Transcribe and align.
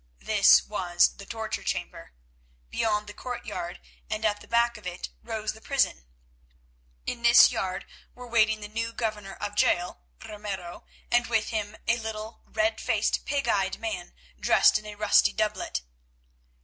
This 0.17 0.63
was 0.63 1.17
the 1.17 1.27
torture 1.27 1.61
chamber. 1.63 2.13
Beyond 2.71 3.03
was 3.05 3.07
the 3.09 3.13
courtyard, 3.21 3.79
and 4.09 4.25
at 4.25 4.41
the 4.41 4.47
back 4.47 4.75
of 4.75 4.87
it 4.87 5.09
rose 5.21 5.53
the 5.53 5.61
prison. 5.61 6.05
In 7.05 7.21
this 7.21 7.51
yard 7.51 7.85
were 8.15 8.25
waiting 8.25 8.61
the 8.61 8.67
new 8.67 8.93
governor 8.93 9.35
of 9.35 9.49
the 9.51 9.57
jail, 9.57 10.01
Ramiro, 10.27 10.85
and 11.11 11.27
with 11.27 11.49
him 11.49 11.77
a 11.87 11.99
little 11.99 12.41
red 12.47 12.81
faced, 12.81 13.25
pig 13.25 13.47
eyed 13.47 13.77
man 13.77 14.15
dressed 14.39 14.79
in 14.79 14.87
a 14.87 14.95
rusty 14.95 15.33
doublet. 15.33 15.83